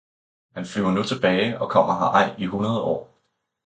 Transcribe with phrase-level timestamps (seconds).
[0.53, 3.17] han flyver nu tilbage og kommer her ej i hundrede år.